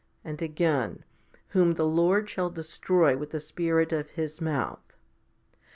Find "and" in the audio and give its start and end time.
0.23-0.41